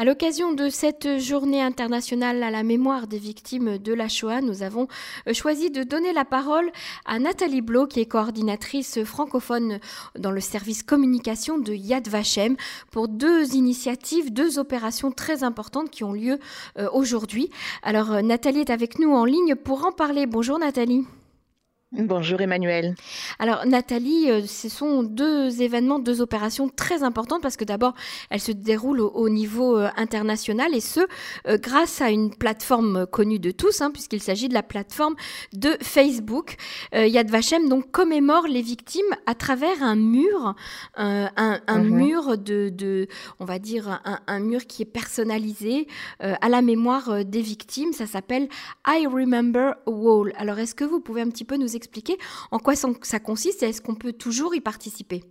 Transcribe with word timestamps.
À 0.00 0.04
l'occasion 0.04 0.52
de 0.52 0.68
cette 0.68 1.18
journée 1.18 1.60
internationale 1.60 2.44
à 2.44 2.52
la 2.52 2.62
mémoire 2.62 3.08
des 3.08 3.18
victimes 3.18 3.78
de 3.78 3.92
la 3.92 4.06
Shoah, 4.06 4.40
nous 4.40 4.62
avons 4.62 4.86
euh, 5.26 5.34
choisi 5.34 5.72
de 5.72 5.82
donner 5.82 6.12
la 6.12 6.24
parole 6.24 6.70
à 7.04 7.18
Nathalie 7.18 7.62
Blo, 7.62 7.88
qui 7.88 7.98
est 7.98 8.06
coordinatrice 8.06 9.02
francophone 9.02 9.80
dans 10.16 10.30
le 10.30 10.38
service 10.38 10.84
communication 10.84 11.58
de 11.58 11.72
Yad 11.72 12.06
Vashem, 12.06 12.54
pour 12.92 13.08
deux 13.08 13.56
initiatives, 13.56 14.32
deux 14.32 14.60
opérations 14.60 15.10
très 15.10 15.42
importantes 15.42 15.90
qui 15.90 16.04
ont 16.04 16.12
lieu 16.12 16.38
euh, 16.78 16.88
aujourd'hui. 16.92 17.50
Alors 17.82 18.12
euh, 18.12 18.22
Nathalie 18.22 18.60
est 18.60 18.70
avec 18.70 19.00
nous 19.00 19.10
en 19.10 19.24
ligne 19.24 19.56
pour 19.56 19.84
en 19.84 19.90
parler. 19.90 20.26
Bonjour 20.26 20.60
Nathalie. 20.60 21.08
Bonjour 21.92 22.38
Emmanuel. 22.42 22.94
Alors 23.38 23.64
Nathalie, 23.64 24.30
euh, 24.30 24.42
ce 24.46 24.68
sont 24.68 25.02
deux 25.02 25.62
événements, 25.62 25.98
deux 25.98 26.20
opérations 26.20 26.68
très 26.68 27.02
importantes 27.02 27.40
parce 27.40 27.56
que 27.56 27.64
d'abord 27.64 27.94
elles 28.28 28.42
se 28.42 28.52
déroulent 28.52 29.00
au, 29.00 29.30
niveau 29.30 29.78
euh, 29.78 29.88
international 29.96 30.74
et 30.74 30.82
ce 30.82 31.00
euh, 31.46 31.56
grâce 31.56 32.02
à 32.02 32.10
une 32.10 32.34
plateforme 32.34 33.06
connue 33.06 33.38
de 33.38 33.52
tous 33.52 33.80
hein, 33.80 33.90
puisqu'il 33.90 34.20
s'agit 34.20 34.50
de 34.50 34.54
la 34.54 34.62
plateforme 34.62 35.14
de 35.54 35.78
Facebook. 35.80 36.56
Yad 36.92 37.30
Vashem 37.30 37.70
donc 37.70 37.90
commémore 37.90 38.46
les 38.48 38.60
victimes 38.60 39.14
à 39.24 39.34
travers 39.34 39.82
un 39.82 39.96
mur, 39.96 40.54
un, 40.96 41.60
mhm. 41.68 41.88
mur 41.88 42.38
de, 42.38 43.08
on 43.40 43.44
va 43.46 43.58
dire 43.58 44.00
un, 44.04 44.20
un, 44.26 44.40
mur 44.40 44.66
qui 44.66 44.82
est 44.82 44.92
personnalisé 44.92 45.86
à 46.20 46.48
la 46.48 46.60
mémoire 46.60 47.24
des 47.24 47.42
victimes. 47.42 47.92
Ça 47.92 48.06
s'appelle 48.06 48.48
I 48.86 49.06
Remember 49.06 49.74
a 49.86 49.90
Wall. 49.90 50.32
Alors 50.36 50.58
est-ce 50.58 50.74
que 50.74 50.84
vous 50.84 51.00
pouvez 51.00 51.22
un 51.22 51.28
petit 51.28 51.44
peu 51.44 51.56
nous 51.56 51.76
expliquer 51.78 52.18
en 52.50 52.58
quoi 52.58 52.74
ça 52.76 53.20
consiste 53.20 53.62
et 53.62 53.70
est-ce 53.70 53.80
qu'on 53.80 53.94
peut 53.94 54.12
toujours 54.12 54.54
y 54.54 54.60
participer 54.60 55.24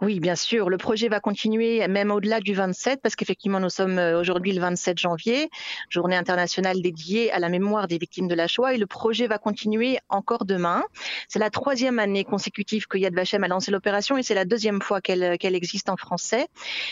oui, 0.00 0.20
bien 0.20 0.36
sûr. 0.36 0.68
Le 0.68 0.76
projet 0.76 1.08
va 1.08 1.20
continuer 1.20 1.86
même 1.88 2.10
au-delà 2.10 2.40
du 2.40 2.54
27 2.54 3.00
parce 3.02 3.16
qu'effectivement, 3.16 3.60
nous 3.60 3.70
sommes 3.70 3.98
euh, 3.98 4.20
aujourd'hui 4.20 4.52
le 4.52 4.60
27 4.60 4.98
janvier, 4.98 5.50
journée 5.88 6.16
internationale 6.16 6.80
dédiée 6.82 7.32
à 7.32 7.38
la 7.38 7.48
mémoire 7.48 7.88
des 7.88 7.98
victimes 7.98 8.28
de 8.28 8.34
la 8.34 8.46
Shoah 8.46 8.74
et 8.74 8.78
le 8.78 8.86
projet 8.86 9.26
va 9.26 9.38
continuer 9.38 9.98
encore 10.08 10.44
demain. 10.44 10.82
C'est 11.28 11.38
la 11.38 11.50
troisième 11.50 11.98
année 11.98 12.24
consécutive 12.24 12.86
que 12.86 12.98
Yad 12.98 13.14
Vashem 13.14 13.42
a 13.44 13.48
lancé 13.48 13.70
l'opération 13.70 14.16
et 14.18 14.22
c'est 14.22 14.34
la 14.34 14.44
deuxième 14.44 14.80
fois 14.80 15.00
qu'elle 15.00 15.54
existe 15.54 15.88
en 15.88 15.96
français. 15.96 16.46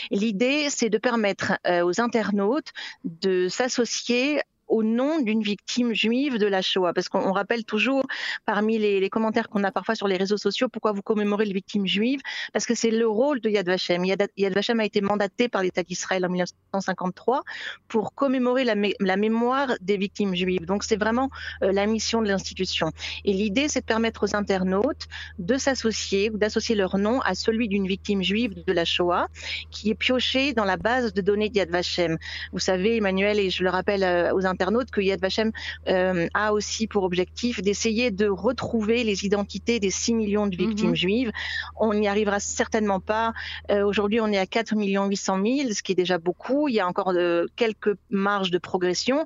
L'idée, 0.09 0.67
c'est 0.69 0.89
de 0.89 0.97
permettre 0.97 1.53
euh, 1.67 1.83
aux 1.83 2.01
internautes 2.01 2.71
de 3.03 3.47
s'associer 3.47 4.41
au 4.71 4.83
nom 4.83 5.21
d'une 5.21 5.43
victime 5.43 5.93
juive 5.93 6.37
de 6.37 6.47
la 6.47 6.61
Shoah. 6.61 6.93
Parce 6.93 7.09
qu'on 7.09 7.33
rappelle 7.33 7.65
toujours 7.65 8.05
parmi 8.45 8.79
les, 8.79 9.09
commentaires 9.09 9.49
qu'on 9.49 9.63
a 9.63 9.71
parfois 9.71 9.95
sur 9.95 10.07
les 10.07 10.17
réseaux 10.17 10.37
sociaux, 10.37 10.69
pourquoi 10.69 10.93
vous 10.93 11.01
commémorez 11.01 11.45
les 11.45 11.53
victimes 11.53 11.85
juives 11.85 12.21
Parce 12.53 12.65
que 12.65 12.73
c'est 12.73 12.89
le 12.89 13.07
rôle 13.07 13.41
de 13.41 13.49
Yad 13.49 13.67
Vashem. 13.67 14.05
Yad, 14.05 14.29
Vashem 14.53 14.79
a 14.79 14.85
été 14.85 15.01
mandaté 15.01 15.49
par 15.49 15.61
l'État 15.61 15.83
d'Israël 15.83 16.25
en 16.25 16.29
1953 16.29 17.43
pour 17.89 18.15
commémorer 18.15 18.63
la, 18.63 18.75
mémoire 19.17 19.67
des 19.81 19.97
victimes 19.97 20.35
juives. 20.35 20.65
Donc 20.65 20.83
c'est 20.83 20.95
vraiment 20.95 21.29
euh, 21.63 21.73
la 21.73 21.85
mission 21.85 22.21
de 22.21 22.27
l'institution. 22.27 22.91
Et 23.25 23.33
l'idée, 23.33 23.67
c'est 23.67 23.81
de 23.81 23.85
permettre 23.85 24.23
aux 24.23 24.35
internautes 24.35 25.07
de 25.37 25.57
s'associer 25.57 26.29
ou 26.29 26.37
d'associer 26.37 26.75
leur 26.75 26.97
nom 26.97 27.19
à 27.21 27.35
celui 27.35 27.67
d'une 27.67 27.87
victime 27.87 28.23
juive 28.23 28.63
de 28.65 28.73
la 28.73 28.85
Shoah 28.85 29.27
qui 29.69 29.89
est 29.89 29.95
pioché 29.95 30.53
dans 30.53 30.65
la 30.65 30.77
base 30.77 31.13
de 31.13 31.21
données 31.21 31.49
d'Yad 31.49 31.69
Vashem. 31.69 32.17
Vous 32.53 32.59
savez, 32.59 32.97
Emmanuel, 32.97 33.37
et 33.37 33.49
je 33.49 33.63
le 33.63 33.69
rappelle 33.69 34.03
euh, 34.03 34.33
aux 34.33 34.45
internautes, 34.45 34.60
que 34.91 35.01
Yad 35.01 35.19
Vashem 35.19 35.51
euh, 35.87 36.27
a 36.33 36.53
aussi 36.53 36.87
pour 36.87 37.03
objectif 37.03 37.61
d'essayer 37.61 38.11
de 38.11 38.27
retrouver 38.27 39.03
les 39.03 39.25
identités 39.25 39.79
des 39.79 39.89
6 39.89 40.13
millions 40.13 40.47
de 40.47 40.55
victimes 40.55 40.89
mhm. 40.89 40.95
juives. 40.95 41.31
On 41.75 41.93
n'y 41.93 42.07
arrivera 42.07 42.39
certainement 42.39 42.99
pas. 42.99 43.33
Euh, 43.71 43.83
aujourd'hui, 43.83 44.21
on 44.21 44.27
est 44.27 44.37
à 44.37 44.45
4 44.45 44.73
800 44.77 45.39
000, 45.43 45.73
ce 45.73 45.81
qui 45.81 45.93
est 45.93 45.95
déjà 45.95 46.17
beaucoup. 46.17 46.67
Il 46.67 46.75
y 46.75 46.79
a 46.79 46.87
encore 46.87 47.13
euh, 47.15 47.47
quelques 47.55 47.95
marges 48.09 48.51
de 48.51 48.57
progression, 48.57 49.25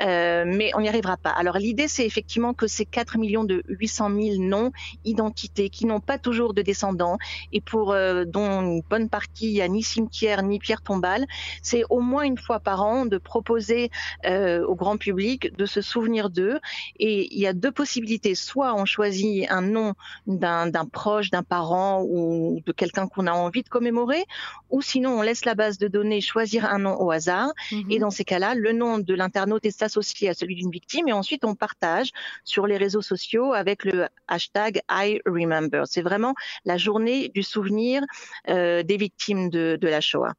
mais 0.00 0.70
on 0.74 0.80
n'y 0.80 0.88
arrivera 0.88 1.16
pas. 1.16 1.30
Alors 1.30 1.58
l'idée, 1.58 1.88
c'est 1.88 2.06
effectivement 2.06 2.54
que 2.54 2.66
ces 2.66 2.84
4 2.84 3.18
millions 3.18 3.44
de 3.44 3.62
800 3.68 4.10
000 4.10 4.42
noms, 4.42 4.72
identités, 5.04 5.68
qui 5.68 5.86
n'ont 5.86 6.00
pas 6.00 6.18
toujours 6.18 6.54
de 6.54 6.62
descendants 6.62 7.18
et 7.52 7.60
pour 7.60 7.94
dont 8.26 8.60
une 8.60 8.82
bonne 8.88 9.08
partie, 9.08 9.48
il 9.48 9.54
n'y 9.54 9.62
a 9.62 9.68
ni 9.68 9.82
cimetière 9.82 10.42
ni 10.42 10.58
pierre 10.58 10.82
tombale, 10.82 11.26
c'est 11.62 11.82
au 11.90 12.00
moins 12.00 12.22
une 12.22 12.38
fois 12.38 12.60
par 12.60 12.82
an 12.82 13.06
de 13.06 13.18
proposer 13.18 13.90
aux 14.24 14.75
grand 14.76 14.96
public 14.96 15.56
de 15.56 15.66
se 15.66 15.80
souvenir 15.80 16.30
d'eux. 16.30 16.60
Et 16.98 17.34
il 17.34 17.40
y 17.40 17.46
a 17.46 17.52
deux 17.52 17.72
possibilités. 17.72 18.34
Soit 18.34 18.74
on 18.74 18.84
choisit 18.84 19.50
un 19.50 19.62
nom 19.62 19.94
d'un 20.26 20.70
proche, 20.92 21.30
d'un 21.30 21.42
parent 21.42 22.02
ou 22.02 22.60
de 22.64 22.72
quelqu'un 22.72 23.08
qu'on 23.08 23.26
a 23.26 23.32
envie 23.32 23.62
de 23.62 23.68
commémorer, 23.68 24.24
ou 24.70 24.82
sinon 24.82 25.18
on 25.18 25.22
laisse 25.22 25.44
la 25.44 25.54
base 25.54 25.78
de 25.78 25.88
données 25.88 26.20
choisir 26.20 26.64
un 26.66 26.78
nom 26.78 26.96
au 27.00 27.10
hasard. 27.10 27.52
Mhm. 27.72 27.90
Et 27.90 27.98
dans 27.98 28.10
ces 28.10 28.24
cas-là, 28.24 28.54
le 28.54 28.72
nom 28.72 28.98
de 28.98 29.14
l'internaute 29.14 29.64
est 29.64 29.82
associé 29.82 30.28
à 30.28 30.34
celui 30.34 30.54
d'une 30.54 30.70
victime 30.70 31.08
et 31.08 31.12
ensuite 31.12 31.44
on 31.44 31.54
partage 31.54 32.10
sur 32.44 32.66
les 32.66 32.76
réseaux 32.76 33.02
sociaux 33.02 33.52
avec 33.52 33.84
le 33.84 34.06
hashtag 34.28 34.80
I 34.90 35.20
remember. 35.26 35.82
C'est 35.86 36.02
vraiment 36.02 36.34
la 36.64 36.76
journée 36.76 37.28
du 37.28 37.42
souvenir 37.42 38.02
euh, 38.48 38.82
des 38.82 38.96
victimes 38.96 39.50
de, 39.50 39.78
la 39.82 40.00
Shoah. 40.00 40.32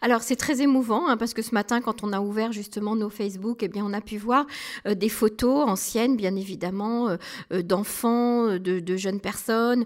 Alors 0.00 0.22
c'est 0.22 0.36
très 0.36 0.60
émouvant 0.60 1.08
hein, 1.08 1.16
parce 1.16 1.32
que 1.34 1.42
ce 1.42 1.54
matin, 1.54 1.80
quand 1.80 2.02
on 2.02 2.12
a 2.12 2.20
ouvert 2.20 2.52
justement 2.52 2.96
nos 2.96 3.10
Facebook, 3.10 3.62
eh 3.62 3.68
bien 3.68 3.77
on 3.82 3.92
a 3.92 4.00
pu 4.00 4.16
voir 4.16 4.46
euh, 4.86 4.94
des 4.94 5.08
photos 5.08 5.68
anciennes, 5.68 6.16
bien 6.16 6.36
évidemment, 6.36 7.08
euh, 7.08 7.16
euh, 7.52 7.62
d'enfants, 7.62 8.58
de, 8.58 8.96
jeunes 8.96 9.20
personnes 9.20 9.84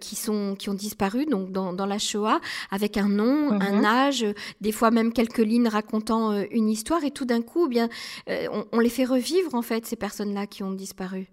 qui, 0.00 0.16
sont, 0.16 0.54
qui 0.58 0.70
ont 0.70 0.74
disparu 0.74 1.26
donc 1.26 1.50
dans, 1.52 1.86
la 1.86 1.98
Shoah, 1.98 2.40
avec 2.70 2.96
un 2.96 3.08
nom, 3.08 3.50
un 3.50 3.78
mhm. 3.78 3.84
âge, 3.84 4.26
des 4.60 4.72
fois 4.72 4.90
même 4.90 5.12
quelques 5.12 5.38
lignes 5.38 5.68
racontant 5.68 6.32
une 6.50 6.70
histoire, 6.70 7.04
et 7.04 7.10
tout 7.10 7.26
d'un 7.26 7.42
coup, 7.42 7.66
eh 7.66 7.68
bien, 7.68 7.88
on 8.72 8.78
les 8.78 8.88
fait 8.88 9.04
revivre, 9.04 9.54
en 9.54 9.62
fait, 9.62 9.84
ces 9.86 9.96
personnes-là 9.96 10.46
qui 10.46 10.62
ont 10.62 10.72
disparu. 10.72 11.28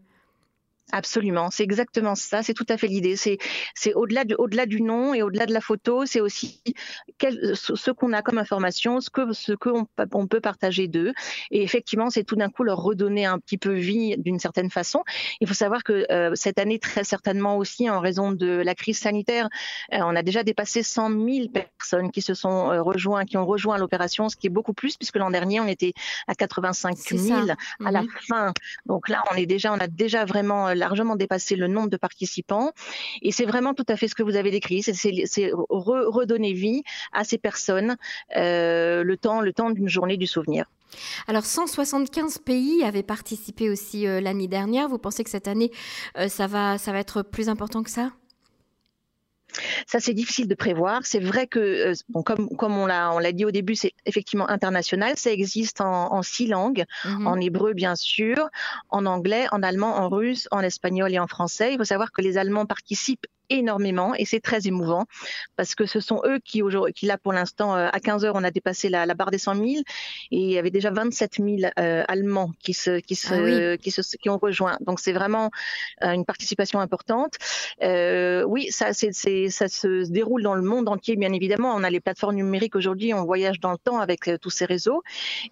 Absolument, 0.92 1.50
c'est 1.52 1.64
exactement 1.64 2.16
ça, 2.16 2.44
c'est 2.44 2.54
tout 2.54 2.66
à 2.70 2.78
fait 2.78 2.88
l'idée. 2.88 3.16
C'est, 3.16 3.38
c'est 3.76 3.94
au-delà 3.94 4.26
du, 4.26 4.36
au-delà 4.36 4.66
du 4.66 4.82
nom 4.82 5.14
et 5.14 5.22
au-delà 5.22 5.46
de 5.46 5.54
la 5.54 5.62
photo, 5.62 6.06
c'est 6.06 6.20
aussi 6.20 6.62
quel, 7.18 7.56
ce, 7.56 7.92
qu'on 7.92 8.14
a 8.14 8.22
comme 8.22 8.38
information, 8.38 9.00
ce 9.00 9.10
que 9.10 9.32
ce 9.32 9.54
qu'on 9.54 9.88
on 10.14 10.28
peut 10.28 10.42
partager 10.42 10.88
d'eux. 10.88 11.14
Et 11.50 11.64
effectivement, 11.64 12.10
c'est 12.10 12.24
tout 12.24 12.36
d'un 12.36 12.50
coup 12.50 12.64
leur 12.64 12.80
redonner 12.80 13.26
un 13.26 13.40
petit 13.40 13.58
peu 13.58 13.74
vie 13.74 14.16
d'une 14.18 14.40
certaine 14.40 14.70
façon. 14.70 15.04
Il 15.40 15.48
faut 15.48 15.54
savoir 15.54 15.84
que 15.84 16.06
euh, 16.12 16.32
cette 16.36 16.60
année, 16.60 16.80
très 16.80 17.04
certainement 17.04 17.58
aussi, 17.58 17.90
en 17.90 18.00
raison 18.00 18.32
de 18.32 18.48
la 18.48 18.76
crise 18.76 19.00
sanitaire, 19.00 19.48
euh, 19.94 20.00
on 20.02 20.16
a 20.16 20.24
déjà 20.24 20.44
dépassé 20.44 20.84
100 20.84 21.10
000 21.10 21.48
personnes 21.50 22.12
qui 22.12 22.22
se 22.22 22.34
sont 22.34 22.72
euh, 22.72 22.82
rejoints, 22.82 23.26
qui 23.26 23.38
ont 23.38 23.46
rejoint 23.46 23.78
l'opération, 23.78 24.30
ce 24.30 24.36
qui 24.36 24.48
est 24.48 24.52
beaucoup 24.52 24.74
plus 24.74 24.98
puisque 24.98 25.16
l'an 25.16 25.32
dernier 25.32 25.60
on 25.60 25.68
était 25.68 25.94
à 26.28 26.36
85 26.36 26.98
000 26.98 27.48
à 27.86 27.92
la 27.92 28.04
fin. 28.28 28.54
Donc 28.86 29.10
là, 29.10 29.24
on 29.32 29.36
est 29.36 29.46
déjà, 29.46 29.72
on 29.72 29.78
a 29.78 29.88
déjà 29.88 30.26
vraiment 30.26 30.74
largement 30.82 31.16
dépassé 31.16 31.56
le 31.56 31.68
nombre 31.68 31.90
de 31.90 31.98
participants. 31.98 32.72
Et 33.22 33.32
c'est 33.32 33.46
vraiment 33.46 33.74
tout 33.74 33.86
à 33.88 33.96
fait 33.96 34.10
ce 34.10 34.16
que 34.16 34.24
vous 34.24 34.36
avez 34.36 34.52
décrit. 34.52 34.84
C'est 34.84 35.52
redonner 35.70 36.54
vie 36.54 36.84
à 37.14 37.24
ces 37.24 37.38
personnes 37.38 37.96
euh, 38.36 39.04
le 39.04 39.16
temps, 39.18 39.40
le 39.40 39.54
temps 39.54 39.70
d'une 39.70 39.88
journée 39.88 40.18
du 40.18 40.28
souvenir. 40.28 40.66
Alors 41.28 41.46
175 41.46 42.40
pays 42.40 42.84
avaient 42.84 43.04
participé 43.04 43.70
aussi 43.70 44.08
euh, 44.08 44.20
l'année 44.20 44.50
dernière. 44.50 44.90
Vous 44.90 44.98
pensez 44.98 45.24
que 45.24 45.30
cette 45.30 45.48
année, 45.48 45.72
euh, 46.18 46.28
ça, 46.28 46.48
va, 46.48 46.78
ça 46.78 46.92
va 46.92 47.00
être 47.00 47.22
plus 47.22 47.48
important 47.48 47.82
que 47.84 47.90
ça? 47.90 48.12
Ça, 49.88 50.00
c'est 50.00 50.14
difficile 50.14 50.48
de 50.48 50.56
prévoir. 50.56 51.02
C'est 51.06 51.20
vrai 51.20 51.48
que, 51.48 51.60
euh, 51.60 51.94
bon, 52.10 52.24
comme, 52.24 52.50
comme 52.56 52.78
on 52.78 52.86
l'a, 52.86 53.12
on 53.14 53.20
l'a 53.20 53.32
dit 53.32 53.46
au 53.46 53.52
début, 53.52 53.76
c'est 53.76 53.94
effectivement 54.06 54.50
international. 54.50 55.14
Ça 55.18 55.32
existe 55.32 55.82
en, 55.82 56.22
six 56.24 56.48
langues, 56.48 56.86
mhm. 57.06 57.28
en 57.28 57.40
hébreu 57.40 57.74
bien 57.74 57.96
sûr, 57.96 58.50
en 58.90 59.06
anglais, 59.06 59.48
en 59.52 59.64
allemand, 59.64 59.96
en 59.98 60.10
russe, 60.10 60.48
en 60.52 60.62
espagnol 60.62 61.12
et 61.14 61.20
en 61.20 61.28
français. 61.28 61.74
Il 61.74 61.78
faut 61.78 61.84
savoir 61.84 62.12
que 62.12 62.22
les 62.22 62.38
Allemands 62.38 62.66
participent 62.66 63.28
énormément 63.52 64.14
et 64.16 64.26
c'est 64.26 64.40
très 64.40 64.68
émouvant 64.68 65.06
parce 65.56 65.76
que 65.76 65.86
ce 65.86 66.00
sont 66.00 66.22
eux 66.26 66.40
qui, 66.44 66.62
aujourd'hui, 66.62 66.94
qui 66.94 67.06
là 67.06 67.18
pour 67.18 67.34
l'instant, 67.34 67.76
euh, 67.76 67.90
à 67.92 68.00
15 68.00 68.26
heures, 68.26 68.36
on 68.36 68.44
a 68.44 68.52
dépassé 68.52 68.90
la, 68.90 69.06
barre 69.14 69.32
des 69.32 69.38
100 69.38 69.56
000 69.56 69.68
et 69.68 69.82
il 70.32 70.52
y 70.52 70.58
avait 70.58 70.72
déjà 70.72 70.92
27 70.92 71.36
000 71.36 71.72
euh, 71.80 72.04
Allemands 72.08 72.52
qui, 72.64 72.74
se, 72.74 73.00
qui, 73.00 73.16
se, 73.16 73.74
ah 73.74 73.78
qui, 73.78 73.92
se, 73.92 74.02
qui 74.18 74.30
ont 74.30 74.38
rejoint. 74.38 74.78
Donc 74.82 75.00
c'est 75.00 75.12
vraiment 75.12 75.52
euh, 76.04 76.12
une 76.12 76.26
participation 76.26 76.80
importante. 76.80 77.36
oui, 77.82 78.72
ça, 78.72 78.94
c'est, 78.94 79.12
ça 79.50 79.68
se 79.68 80.10
déroule 80.10 80.44
dans 80.44 80.56
le 80.56 80.62
monde 80.62 80.88
entier, 80.88 81.16
bien 81.16 81.34
évidemment. 81.34 81.74
On 81.76 81.84
a 81.84 81.90
les 81.90 82.00
plateformes 82.00 82.36
numériques 82.36 82.76
aujourd'hui, 82.76 83.14
on 83.14 83.26
voyage 83.26 83.60
dans 83.60 83.72
le 83.72 83.78
temps 83.78 84.00
avec 84.00 84.30
tous 84.42 84.50
ces 84.50 84.66
réseaux 84.66 85.04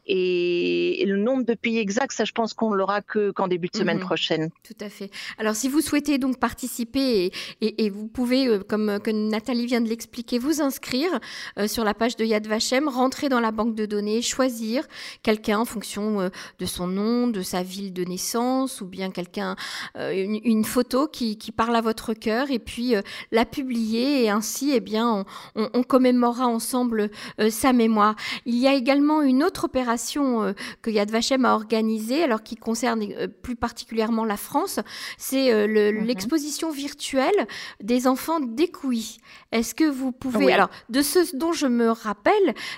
et, 0.06 1.04
le 1.10 1.18
nombre 1.18 1.44
de 1.44 1.56
pays 1.56 1.80
exact, 1.80 2.12
ça 2.12 2.24
je 2.24 2.32
pense 2.32 2.54
qu'on 2.54 2.72
l'aura 2.72 3.02
que 3.02 3.32
qu'en 3.32 3.48
début 3.48 3.68
de 3.68 3.78
semaine 3.78 3.98
mhm. 3.98 4.06
prochaine. 4.06 4.50
Tout 4.64 4.78
à 4.80 4.90
fait. 4.90 5.10
Alors 5.38 5.56
si 5.56 5.68
vous 5.68 5.82
souhaitez 5.82 6.18
donc 6.18 6.40
participer 6.40 7.26
et, 7.26 7.32
et 7.62 7.89
et 7.89 7.89
vous 7.90 8.08
pouvez, 8.08 8.48
euh, 8.48 8.60
comme, 8.60 9.00
Nathalie 9.30 9.66
vient 9.66 9.82
de 9.82 9.90
l'expliquer, 9.90 10.40
vous 10.40 10.62
inscrire 10.62 11.20
sur 11.68 11.84
la 11.84 11.94
page 11.94 12.16
de 12.16 12.26
Yad 12.26 12.48
Vashem, 12.48 12.88
rentrer 12.88 13.30
dans 13.30 13.40
la 13.40 13.52
banque 13.52 13.76
de 13.76 13.86
données, 13.86 14.22
choisir 14.22 14.88
quelqu'un 15.24 15.60
en 15.60 15.66
fonction 15.66 16.30
de 16.60 16.66
son 16.66 16.88
nom, 16.88 17.28
de 17.28 17.42
sa 17.42 17.64
ville 17.64 17.94
de 17.94 18.04
naissance, 18.04 18.82
ou 18.82 18.86
bien 18.86 19.12
quelqu'un, 19.12 19.56
une, 19.96 20.64
photo 20.64 21.08
qui, 21.08 21.38
parle 21.56 21.76
à 21.76 21.82
votre 21.82 22.14
cœur, 22.14 22.52
et 22.52 22.60
puis 22.60 22.94
la 23.32 23.46
publier, 23.46 24.24
et 24.24 24.30
ainsi, 24.30 24.72
eh 24.74 24.80
bien, 24.80 25.26
on, 25.56 25.70
on 25.74 25.84
commémorera 25.84 26.48
ensemble 26.48 27.10
sa 27.50 27.74
mémoire. 27.74 28.16
Il 28.46 28.56
y 28.56 28.68
a 28.68 28.74
également 28.74 29.22
une 29.22 29.44
autre 29.44 29.66
opération 29.66 30.54
que 30.82 30.92
Yad 30.92 31.12
Vashem 31.12 31.46
a 31.46 31.54
organisée, 31.54 32.24
alors 32.24 32.44
qui 32.44 32.56
concerne 32.56 33.06
plus 33.42 33.56
particulièrement 33.56 34.26
la 34.26 34.38
France, 34.38 34.80
c'est 35.18 35.52
euh, 35.52 35.68
mhm. 35.68 36.06
l'exposition 36.06 36.72
virtuelle 36.72 37.48
des 37.82 38.08
enfants 38.08 38.40
d'Écouy. 38.40 39.18
Est-ce 39.52 39.76
que 39.76 39.84
vous 39.84 40.12
pouvez... 40.12 40.52
Alors, 40.54 40.70
de 40.90 41.02
ce 41.02 41.36
dont 41.36 41.54
je 41.54 41.68
me 41.68 41.90
rappelle, 41.90 42.34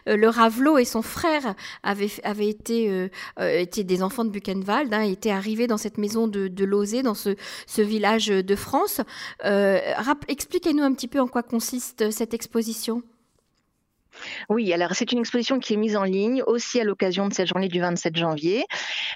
euh, 0.08 0.16
le 0.16 0.30
Ravelot 0.30 0.78
et 0.78 0.86
son 0.86 1.02
frère 1.02 1.56
avaient, 1.84 2.10
été, 2.48 2.90
euh, 2.90 3.10
étaient 3.38 3.84
des 3.84 4.04
enfants 4.04 4.26
de 4.26 4.30
Buchenwald, 4.30 4.94
hein, 4.94 5.02
étaient 5.02 5.32
arrivés 5.32 5.68
dans 5.68 5.78
cette 5.78 5.98
maison 5.98 6.28
de, 6.28 6.48
de 6.48 6.66
Lozé, 6.66 7.04
dans 7.04 7.16
ce, 7.16 7.36
ce, 7.68 7.82
village 7.82 8.28
de 8.28 8.56
France. 8.56 9.02
Expliquez-nous 10.28 10.84
un 10.84 10.94
petit 10.94 11.08
peu 11.08 11.20
en 11.20 11.28
quoi 11.28 11.44
consiste 11.44 12.12
cette 12.12 12.34
exposition. 12.34 13.04
Oui, 14.50 14.72
alors 14.74 14.94
c'est 14.94 15.12
une 15.12 15.20
exposition 15.20 15.60
qui 15.60 15.74
est 15.74 15.78
mise 15.78 15.96
en 15.96 16.04
ligne 16.04 16.44
aussi 16.46 16.80
à 16.80 16.84
l'occasion 16.84 17.28
de 17.28 17.34
cette 17.34 17.48
journée 17.48 17.68
du 17.68 17.80
27 17.80 18.16
janvier. 18.16 18.66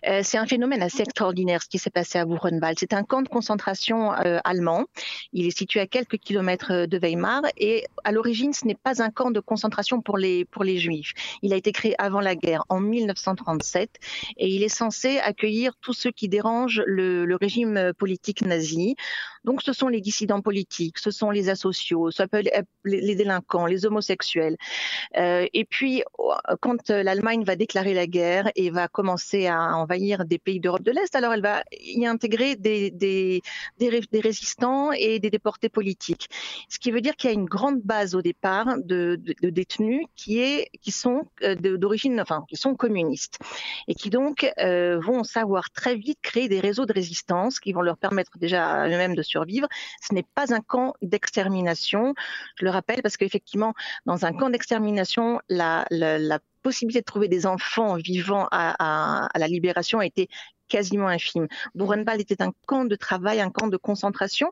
Euh, 0.07 0.21
c'est 0.23 0.37
un 0.37 0.45
phénomène 0.45 0.81
assez 0.81 1.01
extraordinaire 1.01 1.61
ce 1.61 1.69
qui 1.69 1.79
s'est 1.79 1.89
passé 1.89 2.19
à 2.19 2.25
Buchenwald. 2.25 2.77
C'est 2.79 2.93
un 2.93 3.03
camp 3.03 3.21
de 3.21 3.27
concentration 3.27 4.13
euh, 4.13 4.39
allemand. 4.43 4.85
Il 5.33 5.45
est 5.45 5.57
situé 5.57 5.79
à 5.79 5.87
quelques 5.87 6.17
kilomètres 6.17 6.71
euh, 6.71 6.87
de 6.87 6.97
Weimar 6.97 7.41
et 7.57 7.85
à 8.03 8.11
l'origine 8.11 8.53
ce 8.53 8.65
n'est 8.65 8.75
pas 8.75 9.01
un 9.01 9.09
camp 9.09 9.31
de 9.31 9.39
concentration 9.39 10.01
pour 10.01 10.17
les, 10.17 10.45
pour 10.45 10.63
les 10.63 10.77
juifs. 10.77 11.13
Il 11.41 11.53
a 11.53 11.55
été 11.55 11.71
créé 11.71 11.95
avant 11.97 12.21
la 12.21 12.35
guerre 12.35 12.63
en 12.69 12.79
1937 12.79 13.89
et 14.37 14.47
il 14.47 14.63
est 14.63 14.69
censé 14.69 15.19
accueillir 15.19 15.73
tous 15.81 15.93
ceux 15.93 16.11
qui 16.11 16.29
dérangent 16.29 16.83
le, 16.85 17.25
le 17.25 17.35
régime 17.35 17.93
politique 17.97 18.41
nazi. 18.41 18.95
Donc 19.43 19.61
ce 19.61 19.73
sont 19.73 19.87
les 19.87 20.01
dissidents 20.01 20.41
politiques, 20.41 20.97
ce 20.97 21.11
sont 21.11 21.29
les 21.29 21.49
asociaux, 21.49 22.09
ça 22.09 22.27
peut 22.27 22.43
les 22.83 23.15
délinquants, 23.15 23.67
les 23.67 23.85
homosexuels. 23.85 24.57
Euh, 25.17 25.47
et 25.53 25.65
puis, 25.65 26.03
quand 26.61 26.89
l'Allemagne 26.89 27.43
va 27.43 27.55
déclarer 27.55 27.93
la 27.93 28.07
guerre 28.07 28.51
et 28.55 28.69
va 28.69 28.87
commencer 28.87 29.47
à 29.47 29.75
envahir 29.75 30.25
des 30.25 30.37
pays 30.37 30.59
d'Europe 30.59 30.83
de 30.83 30.91
l'Est, 30.91 31.15
alors 31.15 31.33
elle 31.33 31.41
va 31.41 31.63
y 31.81 32.05
intégrer 32.05 32.55
des, 32.55 33.41
résistants 34.11 34.91
et 34.91 35.19
des 35.19 35.29
déportés 35.29 35.69
politiques. 35.69 36.29
Ce 36.69 36.79
qui 36.79 36.91
veut 36.91 37.01
dire 37.01 37.15
qu'il 37.15 37.29
y 37.29 37.33
a 37.33 37.35
une 37.35 37.45
grande 37.45 37.81
base 37.81 38.15
au 38.15 38.21
départ 38.21 38.75
de, 38.83 39.19
détenus 39.41 40.05
qui, 40.15 40.65
sont 40.89 41.23
euh, 41.43 41.55
d'origine, 41.55 42.19
enfin, 42.19 42.43
qui 42.49 42.55
sont 42.55 42.75
communistes 42.75 43.39
et 43.87 43.95
qui 43.95 44.09
donc 44.09 44.51
euh, 44.59 44.99
vont 44.99 45.23
savoir 45.23 45.71
très 45.71 45.95
vite 45.95 46.19
créer 46.21 46.47
des 46.47 46.59
réseaux 46.59 46.85
de 46.85 46.93
résistance 46.93 47.59
qui 47.59 47.73
vont 47.73 47.81
leur 47.81 47.97
permettre 47.97 48.37
déjà 48.37 48.87
eux-mêmes 48.87 49.15
de 49.15 49.21
survivre. 49.21 49.67
Ce 50.01 50.13
n'est 50.13 50.25
pas 50.35 50.53
un 50.53 50.61
camp 50.61 50.93
d'extermination, 51.01 52.13
je 52.55 52.65
le 52.65 52.71
rappelle, 52.71 53.01
parce 53.01 53.17
qu'effectivement, 53.17 53.73
dans 54.05 54.25
un 54.25 54.33
camp 54.33 54.49
d'extermination, 54.49 55.04
la, 55.49 55.85
possibilité 56.63 57.01
de 57.01 57.05
trouver 57.05 57.27
des 57.27 57.45
enfants 57.45 57.95
vivants 57.95 58.47
à, 58.51 59.27
à 59.27 59.37
la 59.37 59.47
libération 59.47 59.99
a 59.99 60.05
été 60.07 60.29
quasiment 60.67 61.07
infime. 61.07 61.47
Buchenwald 61.75 62.21
était 62.21 62.41
un 62.41 62.53
camp 62.65 62.85
de 62.85 62.95
travail, 62.95 63.39
un 63.39 63.49
camp 63.49 63.67
de 63.67 63.77
concentration. 63.77 64.51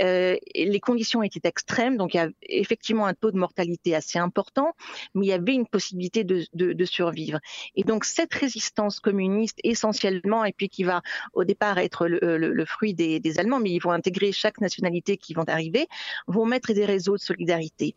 Euh, 0.00 0.36
les 0.54 0.80
conditions 0.80 1.22
étaient 1.22 1.48
extrêmes, 1.48 1.96
donc 1.96 2.14
il 2.14 2.18
y 2.18 2.20
a 2.20 2.28
effectivement 2.42 3.06
un 3.06 3.14
taux 3.14 3.30
de 3.30 3.38
mortalité 3.38 3.94
assez 3.94 4.18
important, 4.18 4.74
mais 5.14 5.26
il 5.26 5.28
y 5.28 5.32
avait 5.32 5.54
une 5.54 5.66
possibilité 5.66 6.24
de, 6.24 6.84
survivre. 6.84 7.38
Et 7.76 7.84
donc 7.84 8.04
cette 8.04 8.34
résistance 8.34 9.00
communiste, 9.00 9.58
essentiellement, 9.62 10.44
et 10.44 10.52
puis 10.52 10.68
qui 10.68 10.84
va 10.84 11.02
au 11.32 11.44
départ 11.44 11.78
être 11.78 12.06
le, 12.06 12.64
fruit 12.64 12.94
des, 12.94 13.38
Allemands, 13.38 13.60
mais 13.60 13.70
ils 13.70 13.78
vont 13.78 13.92
intégrer 13.92 14.30
chaque 14.32 14.60
nationalité 14.60 15.16
qui 15.16 15.32
vont 15.32 15.44
arriver, 15.44 15.86
vont 16.26 16.44
mettre 16.44 16.72
des 16.72 16.84
réseaux 16.84 17.16
de 17.16 17.22
solidarité. 17.22 17.94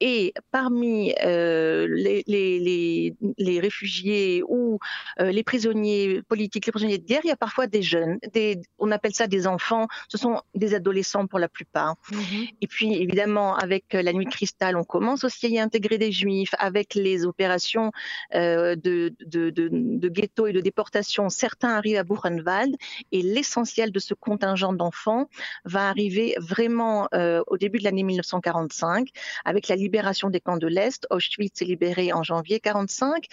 Et 0.00 0.34
parmi 0.50 1.14
euh, 1.24 1.86
les, 1.88 3.60
réfugiés 3.60 4.42
ou 4.46 4.78
euh, 5.20 5.30
les 5.30 5.42
prisonniers 5.42 6.20
politiques, 6.28 6.66
les 6.66 6.72
prisonniers 6.72 6.98
guerre, 7.04 7.20
il 7.24 7.28
y 7.28 7.32
a 7.32 7.36
parfois 7.36 7.66
des 7.66 7.82
jeunes, 7.82 8.18
des, 8.32 8.60
on 8.78 8.90
appelle 8.90 9.14
ça 9.14 9.26
des 9.26 9.46
enfants, 9.46 9.86
ce 10.08 10.18
sont 10.18 10.40
des 10.54 10.74
adolescents 10.74 11.26
pour 11.26 11.38
la 11.38 11.48
plupart. 11.48 11.96
Mhm. 12.12 12.46
Et 12.60 12.66
puis 12.66 12.94
évidemment, 12.94 13.56
avec 13.56 13.92
la 13.92 14.12
nuit 14.12 14.26
cristal, 14.26 14.76
on 14.76 14.84
commence 14.84 15.24
aussi 15.24 15.46
à 15.46 15.48
y 15.48 15.58
intégrer 15.58 15.98
des 15.98 16.12
juifs, 16.12 16.54
avec 16.58 16.94
les 16.94 17.24
opérations 17.24 17.90
euh, 18.34 18.76
de, 18.76 19.14
de, 19.24 19.50
de, 19.50 19.68
de 19.72 20.08
ghetto 20.08 20.46
et 20.46 20.52
de 20.52 20.60
déportation. 20.60 21.28
Certains 21.28 21.70
arrivent 21.70 21.98
à 21.98 22.04
Buchenwald 22.04 22.76
et 23.12 23.22
l'essentiel 23.22 23.92
de 23.92 23.98
ce 23.98 24.14
contingent 24.14 24.72
d'enfants 24.72 25.28
va 25.64 25.88
arriver 25.88 26.34
vraiment 26.38 27.08
euh, 27.14 27.42
au 27.46 27.56
début 27.56 27.78
de 27.78 27.84
l'année 27.84 28.02
1945, 28.02 29.08
avec 29.44 29.68
la 29.68 29.76
libération 29.76 30.30
des 30.30 30.40
camps 30.40 30.56
de 30.56 30.66
l'Est. 30.66 31.06
Auschwitz 31.10 31.60
est 31.62 31.66
libéré 31.66 32.12
en 32.12 32.22
janvier 32.22 32.60
45. 32.60 33.26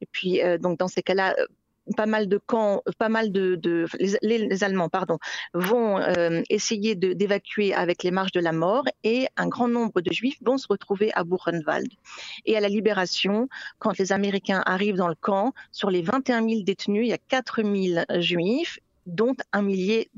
Et 0.00 0.06
puis, 0.06 0.42
euh, 0.42 0.58
donc 0.58 0.78
dans 0.78 0.88
ces 0.88 1.02
cas-là, 1.02 1.34
pas 1.96 2.06
mal 2.06 2.28
de 2.28 2.38
camps, 2.38 2.82
pas 2.98 3.08
mal 3.08 3.32
de, 3.32 3.56
de 3.56 3.86
les, 4.22 4.64
Allemands, 4.64 4.88
pardon, 4.88 5.18
vont 5.52 5.98
euh, 5.98 6.42
essayer 6.48 6.94
d'évacuer 6.94 7.74
avec 7.74 8.02
les 8.02 8.10
marches 8.10 8.32
de 8.32 8.40
la 8.40 8.52
mort 8.52 8.84
et 9.02 9.26
un 9.36 9.48
grand 9.48 9.68
nombre 9.68 10.00
de 10.00 10.12
Juifs 10.12 10.38
vont 10.42 10.58
se 10.58 10.66
retrouver 10.68 11.12
à 11.14 11.24
Buchenwald. 11.24 11.88
Et 12.46 12.56
à 12.56 12.60
la 12.60 12.68
libération, 12.68 13.48
quand 13.78 13.98
les 13.98 14.12
Américains 14.12 14.62
arrivent 14.66 14.96
dans 14.96 15.08
le 15.08 15.14
camp, 15.14 15.52
sur 15.72 15.90
les 15.90 16.02
21 16.02 16.48
000 16.48 16.62
détenus, 16.62 17.06
il 17.06 17.10
y 17.10 17.12
a 17.12 17.18
4 17.18 17.62
000 17.62 18.04
Juifs, 18.20 18.78
dont 19.06 19.34
un 19.52 19.62
millier 19.62 20.10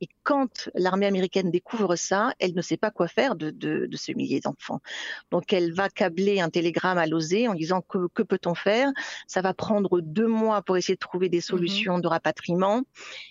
et 0.00 0.08
quand 0.28 0.68
l'armée 0.74 1.06
américaine 1.06 1.50
découvre 1.50 1.96
ça, 1.96 2.34
elle 2.38 2.54
ne 2.54 2.60
sait 2.60 2.76
pas 2.76 2.90
quoi 2.90 3.08
faire 3.08 3.34
de, 3.34 3.48
de, 3.48 3.86
de 3.86 3.96
ce 3.96 4.12
millier 4.12 4.40
d'enfants. 4.40 4.82
Donc 5.30 5.54
elle 5.54 5.72
va 5.72 5.88
câbler 5.88 6.38
un 6.38 6.50
télégramme 6.50 6.98
à 6.98 7.06
l'OSE 7.06 7.46
en 7.48 7.54
disant 7.54 7.80
que, 7.80 8.08
que 8.12 8.22
peut-on 8.22 8.54
faire? 8.54 8.90
Ça 9.26 9.40
va 9.40 9.54
prendre 9.54 10.02
deux 10.02 10.26
mois 10.26 10.60
pour 10.60 10.76
essayer 10.76 10.96
de 10.96 10.98
trouver 10.98 11.30
des 11.30 11.38
mhm. 11.38 11.42
solutions 11.42 11.98
de 11.98 12.06
rapatriement. 12.06 12.82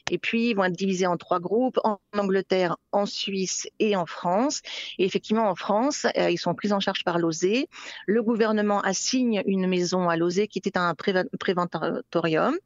Et 0.10 0.18
puis 0.18 0.50
ils 0.50 0.54
vont 0.56 0.64
être 0.64 0.76
divisés 0.76 1.06
en 1.06 1.18
trois 1.18 1.40
groupes, 1.40 1.80
en 1.84 2.00
Angleterre, 2.18 2.78
en 2.92 3.06
Suisse 3.06 3.68
et 3.78 3.96
en 3.96 4.08
France. 4.08 4.64
Et 4.98 5.06
effectivement, 5.06 5.48
en 5.52 5.56
France, 5.56 6.08
euh, 6.18 6.32
ils 6.32 6.40
sont 6.40 6.56
pris 6.56 6.74
en 6.74 6.80
charge 6.80 7.04
par 7.04 7.20
l'OSE. 7.20 7.68
Le 8.08 8.24
gouvernement 8.24 8.82
assigne 8.82 9.44
une 9.46 9.68
maison 9.68 10.10
à 10.10 10.18
l'OSE 10.18 10.48
qui 10.50 10.58
était 10.58 10.80
un 10.80 10.96
préventorium 10.96 12.58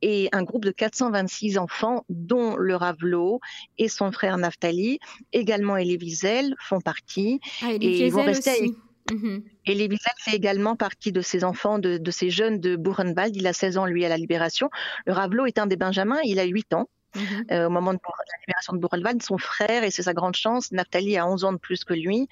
et 0.00 0.30
un 0.32 0.44
groupe 0.44 0.64
de 0.64 0.70
426 0.70 1.58
enfants, 1.58 2.04
dont 2.08 2.56
le 2.56 2.76
Ravelot, 2.76 3.40
et 3.78 3.88
son 3.88 4.12
frère 4.12 4.36
Naftali, 4.38 4.98
également 5.32 5.76
Elie 5.76 5.96
Wiesel, 5.96 6.54
font 6.58 6.80
partie. 6.80 7.40
Ah, 7.62 7.72
et 7.72 8.06
ils 8.06 8.12
vont 8.12 8.24
rester 8.24 8.50
aussi. 8.50 8.76
Elie 9.66 9.88
Wiesel 9.88 10.14
fait 10.18 10.36
également 10.36 10.76
partie 10.76 11.12
de 11.12 11.20
ces 11.20 11.44
enfants, 11.44 11.78
de, 11.78 11.98
de 11.98 12.10
ces 12.10 12.30
jeunes 12.30 12.58
de 12.58 12.76
Buchenwald. 12.76 13.36
Il 13.36 13.46
a 13.46 13.52
16 13.52 13.78
ans, 13.78 13.86
lui, 13.86 14.04
à 14.04 14.08
la 14.08 14.16
libération. 14.16 14.68
Le 15.06 15.12
Ravelot 15.12 15.46
est 15.46 15.58
un 15.58 15.66
des 15.66 15.76
Benjamins, 15.76 16.20
il 16.24 16.38
a 16.38 16.44
8 16.44 16.74
ans. 16.74 16.88
Mhm. 17.16 17.46
Euh, 17.50 17.66
au 17.66 17.70
moment 17.70 17.92
de 17.92 17.98
la 18.04 18.38
libération 18.46 18.74
de 18.74 18.78
Buchenwald, 18.78 19.22
son 19.22 19.38
frère, 19.38 19.84
et 19.84 19.90
c'est 19.90 20.02
sa 20.02 20.14
grande 20.14 20.36
chance, 20.36 20.72
Naftali 20.72 21.16
a 21.16 21.26
11 21.26 21.44
ans 21.44 21.52
de 21.52 21.58
plus 21.58 21.84
que 21.84 21.94
lui, 21.94 22.28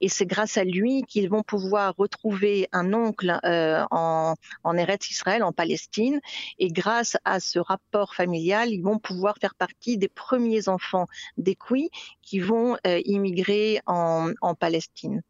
et 0.00 0.08
c'est 0.08 0.26
grâce 0.26 0.56
à 0.56 0.64
lui 0.64 1.02
qu'ils 1.02 1.28
vont 1.28 1.42
pouvoir 1.42 1.94
retrouver 1.96 2.68
un 2.72 2.94
oncle 2.94 3.38
euh, 3.44 3.84
en, 3.90 4.34
en 4.64 4.76
Eretz 4.76 5.10
Israël, 5.10 5.42
en 5.42 5.52
Palestine, 5.52 6.20
et 6.58 6.68
grâce 6.68 7.16
à 7.24 7.40
ce 7.40 7.58
rapport 7.58 8.14
familial, 8.14 8.70
ils 8.70 8.82
vont 8.82 8.98
pouvoir 8.98 9.36
faire 9.40 9.54
partie 9.54 9.98
des 9.98 10.08
premiers 10.08 10.68
enfants 10.68 11.06
d'Equi 11.36 11.90
qui 12.22 12.38
vont 12.40 12.76
euh, 12.86 13.00
immigrer 13.04 13.80
en, 13.86 14.32
en 14.40 14.54
Palestine. 14.54 15.22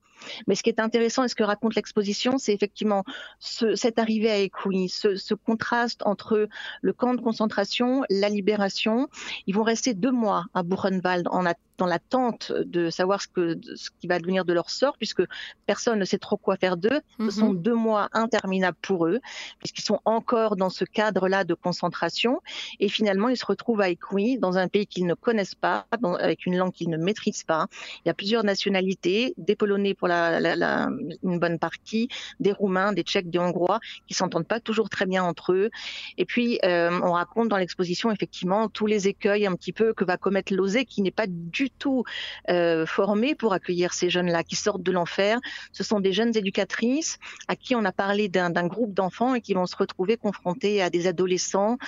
Mais 0.46 0.54
ce 0.54 0.62
qui 0.62 0.70
est 0.70 0.80
intéressant 0.80 1.24
et 1.24 1.28
ce 1.28 1.34
que 1.34 1.42
raconte 1.42 1.74
l'exposition, 1.74 2.38
c'est 2.38 2.52
effectivement 2.52 3.04
ce, 3.38 3.74
cette 3.74 3.98
arrivée 3.98 4.30
à 4.30 4.36
Écouy, 4.38 4.88
ce, 4.88 5.16
ce, 5.16 5.34
contraste 5.34 6.02
entre 6.04 6.48
le 6.82 6.92
camp 6.92 7.14
de 7.14 7.20
concentration, 7.20 8.02
la 8.10 8.28
libération. 8.28 9.08
Ils 9.46 9.54
vont 9.54 9.62
rester 9.62 9.94
deux 9.94 10.12
mois 10.12 10.46
à 10.54 10.62
Buchenwald 10.62 11.28
en, 11.30 11.46
dans 11.80 11.86
l'attente 11.86 12.52
de 12.52 12.90
savoir 12.90 13.22
ce, 13.22 13.28
que, 13.28 13.58
ce 13.74 13.88
qui 13.98 14.06
va 14.06 14.18
devenir 14.18 14.44
de 14.44 14.52
leur 14.52 14.68
sort, 14.68 14.98
puisque 14.98 15.22
personne 15.64 15.98
ne 15.98 16.04
sait 16.04 16.18
trop 16.18 16.36
quoi 16.36 16.56
faire 16.56 16.76
d'eux. 16.76 17.00
Ce 17.18 17.24
mhm. 17.24 17.30
sont 17.30 17.54
deux 17.54 17.74
mois 17.74 18.10
interminables 18.12 18.76
pour 18.82 19.06
eux, 19.06 19.18
puisqu'ils 19.58 19.82
sont 19.82 19.98
encore 20.04 20.56
dans 20.56 20.68
ce 20.68 20.84
cadre-là 20.84 21.44
de 21.44 21.54
concentration. 21.54 22.42
Et 22.80 22.90
finalement, 22.90 23.30
ils 23.30 23.38
se 23.38 23.46
retrouvent 23.46 23.80
à 23.80 23.88
Écouy, 23.88 24.36
dans 24.38 24.58
un 24.58 24.68
pays 24.68 24.86
qu'ils 24.86 25.06
ne 25.06 25.14
connaissent 25.14 25.54
pas, 25.54 25.86
dans, 26.00 26.14
avec 26.16 26.44
une 26.44 26.58
langue 26.58 26.72
qu'ils 26.72 26.90
ne 26.90 26.98
maîtrisent 26.98 27.44
pas. 27.44 27.66
Il 28.04 28.08
y 28.08 28.10
a 28.10 28.14
plusieurs 28.14 28.44
nationalités, 28.44 29.32
des 29.38 29.56
Polonais 29.56 29.94
pour 29.94 30.06
la, 30.06 30.38
la, 30.38 30.54
la, 30.54 30.90
une 31.22 31.38
bonne 31.38 31.58
partie, 31.58 32.08
des 32.40 32.52
Roumains, 32.52 32.92
des 32.92 33.02
Tchèques, 33.02 33.30
des 33.30 33.38
Hongrois, 33.38 33.80
qui 34.06 34.12
s'entendent 34.12 34.46
pas 34.46 34.60
toujours 34.60 34.90
très 34.90 35.06
bien 35.06 35.24
entre 35.24 35.54
eux. 35.54 35.70
Et 36.18 36.26
puis, 36.26 36.58
euh, 36.62 36.90
on 37.02 37.12
raconte 37.12 37.48
dans 37.48 37.56
l'exposition 37.56 38.10
effectivement 38.10 38.68
tous 38.68 38.84
les 38.84 39.08
écueils 39.08 39.46
un 39.46 39.54
petit 39.54 39.72
peu 39.72 39.94
que 39.94 40.04
va 40.04 40.18
commettre 40.18 40.52
l'OSE, 40.52 40.84
qui 40.86 41.00
n'est 41.00 41.10
pas 41.10 41.26
du 41.26 41.69
du 41.70 41.78
tout 41.78 42.04
euh, 42.48 42.86
formées 42.86 43.34
pour 43.34 43.52
accueillir 43.52 43.92
ces 43.92 44.10
jeunes-là 44.10 44.42
qui 44.42 44.56
sortent 44.56 44.82
de 44.82 44.92
l'enfer. 44.92 45.38
Ce 45.72 45.84
sont 45.84 46.00
des 46.00 46.12
jeunes 46.12 46.36
éducatrices 46.36 47.18
à 47.48 47.56
qui 47.56 47.74
on 47.74 47.84
a 47.84 47.92
parlé 47.92 48.28
d'un 48.28 48.66
groupe 48.66 48.92
d'enfants 48.92 49.34
et 49.34 49.40
qui 49.40 49.54
vont 49.54 49.66
se 49.66 49.76
retrouver 49.76 50.16
confrontés 50.16 50.82
à 50.82 50.90
des 50.90 51.06
adolescents. 51.06 51.78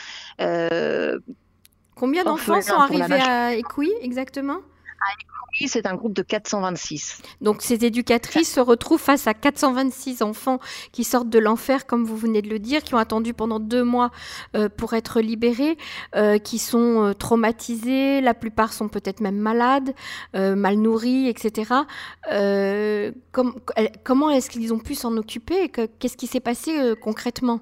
Euh, 0.40 1.18
Combien 1.94 2.24
d'enfants 2.24 2.60
sont 2.62 2.74
arrivés 2.74 3.20
à 3.20 3.54
Écoui 3.54 3.92
exactement? 4.00 4.58
C'est 5.66 5.87
un 5.87 5.94
groupe 5.94 6.14
de 6.14 6.23
426. 6.23 7.23
Donc 7.40 7.62
ces 7.62 7.85
éducatrices 7.85 8.52
se 8.52 8.61
retrouvent 8.61 9.00
face 9.00 9.26
à 9.26 9.35
426 9.35 10.23
enfants 10.23 10.59
qui 10.92 11.04
sortent 11.04 11.28
de 11.28 11.38
l'enfer, 11.38 11.87
comme 11.87 12.04
vous 12.04 12.16
venez 12.16 12.42
de 12.42 12.49
le 12.49 12.59
dire, 12.59 12.82
qui 12.82 12.94
ont 12.94 12.99
attendu 12.99 13.35
pendant 13.35 13.61
deux 13.61 13.85
mois 13.85 14.11
euh, 14.56 14.68
pour 14.68 14.94
être 14.94 15.21
libérés, 15.21 15.76
euh, 16.16 16.38
qui 16.38 16.59
sont 16.59 17.04
euh, 17.04 17.12
traumatisés, 17.12 18.21
la 18.21 18.35
plupart 18.35 18.73
sont 18.73 18.88
peut-être 18.88 19.21
même 19.21 19.37
malades, 19.37 19.94
mal 20.35 20.76
nourris, 20.76 21.28
etc. 21.28 21.73
comment 23.32 24.30
est-ce 24.30 24.50
qu'ils 24.50 24.73
ont 24.73 24.78
pu 24.78 24.94
s'en 24.94 25.16
occuper 25.16 25.68
Qu'est-ce 25.68 26.16
qui 26.16 26.26
s'est 26.26 26.40
passé 26.40 26.94
concrètement? 27.00 27.61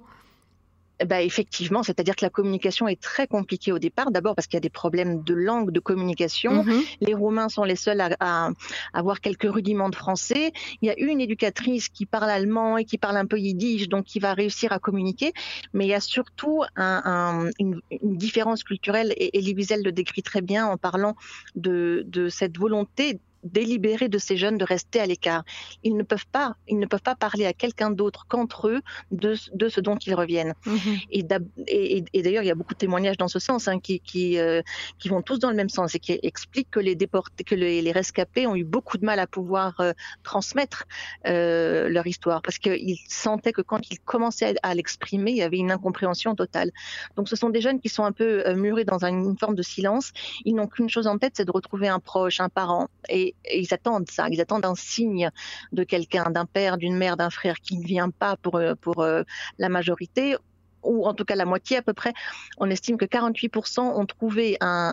Bah, 1.07 1.23
effectivement, 1.23 1.83
c'est-à-dire 1.83 2.16
que 2.16 2.25
la 2.25 2.30
communication 2.30 2.88
est 2.88 3.00
très 3.00 3.26
compliquée 3.26 3.73
au 3.73 3.78
départ. 3.78 4.11
D'abord 4.11 4.35
parce 4.35 4.47
qu'il 4.47 4.57
y 4.57 4.59
a 4.59 4.61
des 4.61 4.71
problèmes 4.71 5.23
de 5.23 5.35
langue, 5.35 5.71
de 5.71 5.80
communication. 5.80 6.64
Mhm. 6.64 6.83
Les 7.00 7.14
Roumains 7.14 7.49
sont 7.49 7.64
les 7.64 7.76
seuls 7.76 8.00
à, 8.21 8.50
avoir 8.92 9.21
quelques 9.21 9.50
rudiments 9.50 9.88
de 9.88 9.97
français. 9.97 10.52
Il 10.83 10.88
y 10.88 10.90
a 10.90 10.99
une 10.99 11.21
éducatrice 11.21 11.88
qui 11.88 12.07
parle 12.07 12.30
allemand 12.30 12.76
et 12.76 12.85
qui 12.85 12.99
parle 12.99 13.16
un 13.16 13.26
peu 13.26 13.38
yiddish, 13.38 13.88
donc 13.88 14.04
qui 14.04 14.19
va 14.19 14.35
réussir 14.35 14.73
à 14.73 14.78
communiquer. 14.78 15.33
Mais 15.73 15.87
il 15.87 15.88
y 15.88 15.95
a 15.95 16.00
surtout 16.00 16.62
une, 16.76 17.80
différence 18.02 18.64
culturelle, 18.64 19.14
et 19.16 19.38
Elie 19.38 19.54
Wiesel 19.54 19.83
le 19.83 19.92
décrit 19.92 20.23
très 20.23 20.40
bien 20.40 20.66
en 20.66 20.76
parlant 20.76 21.16
de, 21.54 22.04
de 22.07 22.28
cette 22.28 22.59
volonté 22.59 23.19
délibéré 23.44 24.09
de 24.09 24.18
ces 24.18 24.37
jeunes 24.37 24.59
de 24.59 24.64
rester 24.64 25.00
à 25.00 25.06
l'écart. 25.06 25.44
Ils 25.82 25.97
ne 25.97 26.02
peuvent 26.02 26.26
pas, 26.30 26.56
ils 26.68 26.78
ne 26.78 26.87
peuvent 26.87 27.02
pas 27.02 27.14
parler 27.14 27.47
à 27.47 27.52
quelqu'un 27.52 27.90
d'autre 27.90 28.26
qu'entre 28.28 28.68
eux 28.68 28.80
de, 29.11 29.37
de, 29.54 29.68
ce 29.68 29.80
dont 29.80 29.97
ils 29.97 30.14
reviennent. 30.14 30.54
Mhm. 30.66 30.99
Et, 31.11 32.04
et, 32.12 32.23
d'ailleurs, 32.23 32.42
il 32.42 32.47
y 32.47 32.50
a 32.50 32.54
beaucoup 32.54 32.75
de 32.75 32.78
témoignages 32.78 33.16
dans 33.16 33.28
ce 33.28 33.38
sens 33.38 33.68
hein, 33.68 33.78
qui, 33.78 34.00
qui, 34.00 34.38
euh, 34.38 34.62
qui, 34.99 35.09
vont 35.09 35.23
tous 35.23 35.38
dans 35.38 35.50
le 35.50 35.56
même 35.56 35.68
sens 35.68 35.94
et 35.94 35.99
qui 35.99 36.18
expliquent 36.23 36.70
que 36.70 36.80
les 36.80 36.94
déportés, 36.94 37.44
que 37.44 37.54
les, 37.54 37.90
rescapés 37.90 38.47
ont 38.47 38.54
eu 38.54 38.62
beaucoup 38.62 38.99
de 38.99 39.04
mal 39.04 39.18
à 39.18 39.26
pouvoir 39.26 39.80
euh, 39.80 39.92
transmettre 40.23 40.85
euh, 41.26 41.88
leur 41.88 42.06
histoire 42.06 42.40
parce 42.40 42.59
qu'ils 42.59 42.99
sentaient 43.09 43.52
que 43.52 43.62
quand 43.62 43.90
ils 43.90 43.99
commençaient 43.99 44.54
à, 44.62 44.75
l'exprimer, 44.75 45.32
il 45.32 45.38
y 45.38 45.42
avait 45.42 45.59
une 45.59 45.73
incompréhension 45.73 46.35
totale. 46.37 46.70
Donc, 47.16 47.28
ce 47.28 47.35
sont 47.35 47.50
des 47.50 47.61
jeunes 47.61 47.80
qui 47.80 47.88
sont 47.88 48.04
un 48.04 48.12
peu 48.12 48.52
murés 48.54 48.85
dans 48.85 49.04
une 49.04 49.37
forme 49.38 49.54
de 49.54 49.62
silence. 49.62 50.12
Ils 50.44 50.54
n'ont 50.54 50.68
qu'une 50.68 50.88
chose 50.88 51.06
en 51.06 51.18
tête, 51.18 51.32
c'est 51.37 51.44
de 51.44 51.50
retrouver 51.50 51.88
un 51.88 51.99
proche, 51.99 52.40
un 52.40 52.49
parent. 52.49 52.88
Et 53.09 53.29
ils 53.52 53.72
attendent 53.72 54.10
ça, 54.10 54.28
ils 54.30 54.40
attendent 54.40 54.66
un 54.66 54.75
signe 54.75 55.30
de 55.72 55.84
quelqu'un, 55.84 56.30
d'un 56.30 56.46
père, 56.46 56.78
d'une 56.78 56.96
mère, 56.96 57.16
d'un 57.16 57.30
frère 57.30 57.60
qui 57.60 57.78
ne 57.78 57.84
vient 57.84 58.10
pas 58.10 58.37
pour, 58.37 58.56
euh, 58.56 58.75
euh, 58.99 59.25
la 59.58 59.68
majorité 59.68 60.37
ou 60.82 61.06
en 61.06 61.12
tout 61.12 61.26
cas 61.26 61.34
la 61.34 61.44
moitié 61.44 61.76
à 61.76 61.82
peu 61.82 61.92
près, 61.92 62.14
on 62.56 62.70
estime 62.70 62.96
que 62.96 63.04
48% 63.04 63.80
ont 63.80 64.06
trouvé 64.06 64.56
un, 64.62 64.92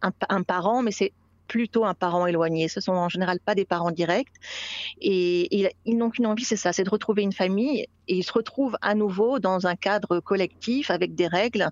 un 0.00 0.42
parent, 0.42 0.82
mais 0.82 0.90
c'est 0.90 1.12
plutôt 1.50 1.84
un 1.84 1.94
parent 1.94 2.28
éloigné. 2.28 2.68
Ce 2.68 2.80
sont 2.80 2.92
en 2.92 3.08
général 3.08 3.40
pas 3.40 3.56
des 3.56 3.64
parents 3.64 3.90
directs. 3.90 4.32
Et, 5.00 5.68
ils 5.84 5.98
n'ont 5.98 6.10
qu'une 6.10 6.28
envie, 6.28 6.44
c'est 6.44 6.54
ça, 6.54 6.72
c'est 6.72 6.84
de 6.84 6.90
retrouver 6.90 7.22
une 7.22 7.32
famille. 7.32 7.88
Et 8.06 8.14
ils 8.18 8.22
se 8.22 8.32
retrouvent 8.32 8.76
à 8.82 8.94
nouveau 8.94 9.40
dans 9.40 9.66
un 9.66 9.74
cadre 9.74 10.20
collectif 10.20 10.92
avec 10.92 11.16
des 11.16 11.26
règles, 11.26 11.70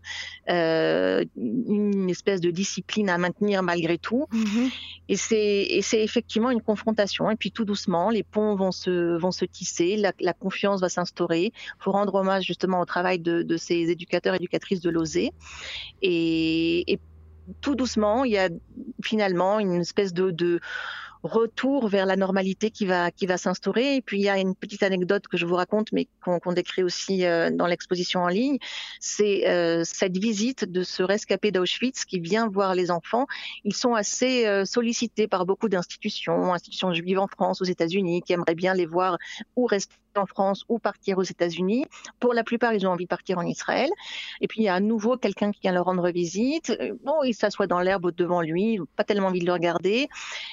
euh, 0.50 1.24
une 1.36 2.10
espèce 2.10 2.40
de 2.40 2.50
discipline 2.50 3.08
à 3.08 3.18
maintenir 3.18 3.62
malgré 3.62 3.98
tout. 3.98 4.26
Mm-hmm. 4.32 4.72
Et 5.10 5.16
c'est 5.16 6.02
effectivement 6.02 6.50
une 6.50 6.60
confrontation. 6.60 7.30
Et 7.30 7.36
puis 7.36 7.52
tout 7.52 7.64
doucement, 7.64 8.10
les 8.10 8.24
ponts 8.24 8.56
vont 8.56 8.72
se, 8.72 9.16
vont 9.16 9.30
se 9.30 9.44
tisser, 9.44 9.96
la, 9.96 10.32
confiance 10.32 10.80
va 10.80 10.88
s'instaurer. 10.88 11.52
Il 11.54 11.82
faut 11.84 11.92
rendre 11.92 12.16
hommage 12.16 12.44
justement 12.44 12.80
au 12.80 12.84
travail 12.84 13.20
de, 13.20 13.42
de 13.42 13.56
ces 13.56 13.90
éducateurs 13.90 14.34
et 14.34 14.38
éducatrices 14.38 14.80
de 14.80 14.90
l'OSE. 14.90 15.30
Et, 16.02 16.92
et 16.92 16.98
tout 17.60 17.74
doucement, 17.74 18.24
il 18.24 18.32
y 18.32 18.38
a 18.38 18.48
finalement 19.02 19.58
une 19.58 19.80
espèce 19.80 20.12
de, 20.12 20.60
retour 21.22 21.88
vers 21.88 22.06
la 22.06 22.16
normalité 22.16 22.70
qui 22.70 22.86
va 22.86 23.10
qui 23.10 23.26
va 23.26 23.36
s'instaurer. 23.36 23.96
Et 23.96 24.02
puis 24.02 24.18
il 24.18 24.24
y 24.24 24.28
a 24.28 24.38
une 24.38 24.54
petite 24.54 24.82
anecdote 24.82 25.26
que 25.28 25.36
je 25.36 25.46
vous 25.46 25.54
raconte, 25.54 25.92
mais 25.92 26.08
qu'on 26.22 26.52
décrit 26.52 26.82
aussi 26.82 27.24
euh, 27.24 27.50
dans 27.50 27.66
l'exposition 27.66 28.20
en 28.20 28.28
ligne. 28.28 28.58
C'est 29.00 29.48
euh, 29.48 29.82
cette 29.84 30.16
visite 30.16 30.64
de 30.64 30.82
ce 30.82 31.02
rescapé 31.02 31.50
d'Auschwitz 31.50 32.04
qui 32.04 32.20
vient 32.20 32.48
voir 32.48 32.74
les 32.74 32.90
enfants. 32.90 33.26
Ils 33.64 33.74
sont 33.74 33.94
assez 33.94 34.46
euh, 34.46 34.64
sollicités 34.64 35.28
par 35.28 35.46
beaucoup 35.46 35.68
d'institutions, 35.68 36.52
institutions 36.52 36.92
juives 36.92 37.18
en 37.18 37.26
France, 37.28 37.60
aux 37.60 37.64
États-Unis, 37.66 38.22
qui 38.22 38.32
aimeraient 38.32 38.54
bien 38.54 38.74
les 38.74 38.86
voir 38.86 39.18
ou 39.56 39.66
rester 39.66 39.94
en 40.16 40.26
France 40.26 40.64
ou 40.68 40.78
partir 40.78 41.18
aux 41.18 41.22
États-Unis. 41.22 41.86
Pour 42.20 42.34
la 42.34 42.44
plupart, 42.44 42.72
ils 42.72 42.86
ont 42.86 42.90
envie 42.90 43.04
de 43.04 43.08
partir 43.08 43.38
en 43.38 43.42
Israël. 43.42 43.88
Et 44.40 44.48
puis, 44.48 44.62
il 44.62 44.64
y 44.64 44.68
a 44.68 44.74
à 44.74 44.80
nouveau 44.80 45.16
quelqu'un 45.16 45.52
qui 45.52 45.60
vient 45.60 45.72
leur 45.72 45.84
rendre 45.84 46.10
visite. 46.10 46.76
Bon, 47.04 47.22
il 47.22 47.34
s'assoit 47.34 47.66
dans 47.66 47.80
l'herbe 47.80 48.12
devant 48.14 48.40
lui, 48.40 48.80
pas 48.96 49.04
tellement 49.04 49.28
envie 49.28 49.40
de 49.40 49.46
le 49.46 49.52
regarder. 49.52 50.08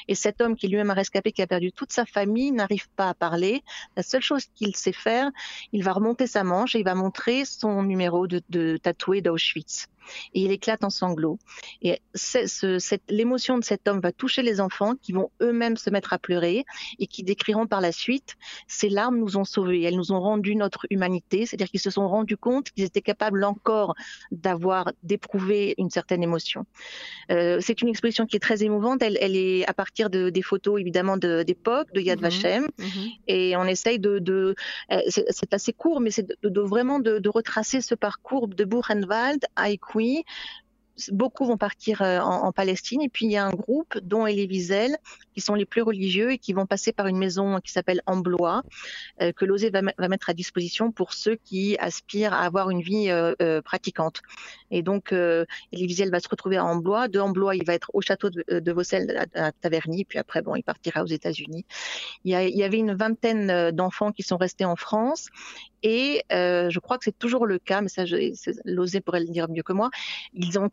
Et 0.07 0.15
cet 0.15 0.41
homme 0.41 0.54
qui 0.55 0.67
lui-même 0.67 0.89
a 0.89 0.93
rescapé, 0.93 1.31
qui 1.31 1.41
a 1.41 1.47
perdu 1.47 1.71
toute 1.71 1.91
sa 1.91 2.05
famille, 2.05 2.51
n'arrive 2.51 2.89
pas 2.95 3.09
à 3.09 3.13
parler. 3.13 3.63
La 3.95 4.03
seule 4.03 4.21
chose 4.21 4.45
qu'il 4.55 4.75
sait 4.75 4.91
faire, 4.91 5.29
il 5.71 5.83
va 5.83 5.93
remonter 5.93 6.27
sa 6.27 6.43
manche 6.43 6.75
et 6.75 6.79
il 6.79 6.85
va 6.85 6.95
montrer 6.95 7.45
son 7.45 7.83
numéro 7.83 8.27
de, 8.27 8.41
de 8.49 8.77
tatoué 8.77 9.21
d'Auschwitz 9.21 9.87
et 10.33 10.41
il 10.41 10.51
éclate 10.51 10.83
en 10.83 10.89
sanglots. 10.89 11.39
Et 11.81 11.99
l'émotion 13.09 13.57
de 13.57 13.63
cet 13.63 13.87
homme 13.87 13.99
va 13.99 14.11
toucher 14.11 14.41
les 14.41 14.61
enfants 14.61 14.93
qui 15.01 15.11
vont 15.11 15.31
eux-mêmes 15.41 15.77
se 15.77 15.89
mettre 15.89 16.13
à 16.13 16.19
pleurer 16.19 16.65
et 16.99 17.07
qui 17.07 17.23
décriront 17.23 17.67
par 17.67 17.81
la 17.81 17.91
suite 17.91 18.35
ces 18.67 18.89
larmes 18.89 19.17
nous 19.17 19.37
ont 19.37 19.43
sauvés, 19.43 19.83
elles 19.83 19.95
nous 19.95 20.11
ont 20.11 20.19
rendu 20.19 20.55
notre 20.55 20.85
humanité, 20.89 21.45
c'est-à-dire 21.45 21.69
qu'ils 21.69 21.79
se 21.79 21.89
sont 21.89 22.07
rendus 22.07 22.37
compte 22.37 22.71
qu'ils 22.71 22.85
étaient 22.85 23.01
capables 23.01 23.43
encore 23.43 23.95
d'avoir 24.31 24.91
d'éprouver 25.03 25.75
une 25.77 25.89
certaine 25.89 26.23
émotion. 26.23 26.65
Euh, 27.31 27.59
c'est 27.61 27.81
une 27.81 27.89
exposition 27.89 28.25
qui 28.25 28.35
est 28.35 28.39
très 28.39 28.63
émouvante. 28.63 29.01
Elle, 29.01 29.35
est 29.35 29.67
à 29.67 29.73
partir 29.73 30.09
de, 30.09 30.29
des 30.29 30.41
photos 30.41 30.79
évidemment 30.79 31.17
d'époque 31.17 31.91
de, 31.93 32.01
Yad 32.01 32.19
mhm. 32.19 32.23
Vashem, 32.23 32.67
mhm. 32.77 33.09
et 33.27 33.55
on 33.57 33.65
essaye 33.65 33.99
de, 33.99 34.19
de 34.19 34.55
euh, 34.91 34.99
c'est 35.07 35.53
assez 35.53 35.73
court, 35.73 35.99
mais 36.01 36.11
c'est 36.11 36.27
de, 36.43 36.61
vraiment 36.61 36.99
de, 36.99 37.21
retracer 37.27 37.81
ce 37.81 37.95
parcours 37.95 38.47
de 38.47 38.63
Buchenwald 38.63 39.43
à 39.55 39.71
oui, 39.95 40.25
beaucoup 41.11 41.45
vont 41.45 41.57
partir 41.57 42.01
euh, 42.01 42.19
en, 42.19 42.51
Palestine 42.51 43.01
et 43.01 43.09
puis 43.09 43.25
il 43.25 43.31
y 43.31 43.37
a 43.37 43.45
un 43.45 43.51
groupe 43.51 43.97
dont 43.99 44.25
Elie 44.27 44.47
Wiesel 44.47 44.97
qui 45.33 45.41
sont 45.41 45.53
les 45.53 45.65
plus 45.65 45.81
religieux 45.81 46.31
et 46.31 46.37
qui 46.37 46.53
vont 46.53 46.65
passer 46.65 46.93
par 46.93 47.07
une 47.07 47.17
maison 47.17 47.59
qui 47.59 47.71
s'appelle 47.71 48.01
Amblois 48.05 48.63
euh, 49.21 49.33
que 49.33 49.43
l'OSE 49.43 49.71
va, 49.71 49.81
mettre 50.07 50.29
à 50.29 50.33
disposition 50.33 50.91
pour 50.91 51.13
ceux 51.13 51.35
qui 51.35 51.77
aspirent 51.79 52.33
à 52.33 52.41
avoir 52.41 52.69
une 52.69 52.81
vie 52.81 53.07
euh, 53.09 53.61
pratiquante. 53.61 54.21
Et 54.71 54.81
donc 54.83 55.11
Elie 55.11 55.45
Wiesel 55.85 56.11
va 56.11 56.19
se 56.19 56.29
retrouver 56.29 56.57
à 56.57 56.65
Amblois. 56.65 57.07
De 57.07 57.19
Amblois, 57.19 57.55
il 57.55 57.65
va 57.65 57.73
être 57.73 57.91
au 57.93 58.01
château 58.01 58.29
de, 58.29 58.43
de 58.59 58.71
Vaucelles 58.71 59.27
à, 59.33 59.51
Taverny, 59.51 60.05
puis 60.05 60.19
après 60.19 60.41
bon, 60.41 60.55
il 60.55 60.63
partira 60.63 61.03
aux 61.03 61.07
États-Unis. 61.07 61.65
Il, 62.23 62.31
il, 62.31 62.57
y 62.57 62.63
avait 62.63 62.77
une 62.77 62.93
vingtaine 62.93 63.71
d'enfants 63.71 64.11
qui 64.11 64.23
sont 64.23 64.37
restés 64.37 64.65
en 64.65 64.75
France 64.75 65.27
et 65.83 66.23
je 66.29 66.79
crois 66.79 66.97
que 66.97 67.03
c'est 67.03 67.17
toujours 67.17 67.45
le 67.45 67.59
cas, 67.59 67.81
mais 67.81 67.89
ça, 67.89 68.03
l'OSE 68.65 68.99
pourrait 69.05 69.21
le 69.21 69.27
dire 69.27 69.49
mieux 69.49 69.63
que 69.63 69.73
moi. 69.73 69.89
Ils 70.33 70.57
ont 70.57 70.69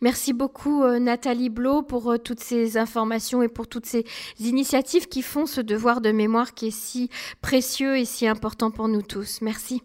Merci 0.00 0.32
beaucoup 0.32 0.84
euh, 0.84 0.98
Nathalie 0.98 1.50
Blo 1.50 1.82
pour 1.82 2.16
toutes 2.22 2.40
ces 2.40 2.78
informations 2.78 3.42
et 3.42 3.48
pour 3.48 3.66
toutes 3.66 3.86
ces 3.86 4.04
initiatives 4.38 5.08
qui 5.08 5.22
font 5.22 5.46
ce 5.46 5.60
devoir 5.60 6.00
de 6.00 6.12
mémoire 6.12 6.54
qui 6.54 6.68
est 6.68 6.76
si 6.76 7.10
précieux 7.40 7.98
et 7.98 8.04
si 8.04 8.26
important 8.26 8.70
pour 8.70 8.88
nous 8.88 9.02
tous. 9.02 9.40
Merci. 9.40 9.82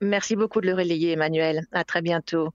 Merci 0.00 0.36
beaucoup 0.36 0.60
de 0.60 0.66
le 0.66 0.74
relayer 0.74 1.12
Emmanuel. 1.12 1.66
À 1.72 1.84
très 1.84 2.02
bientôt. 2.02 2.50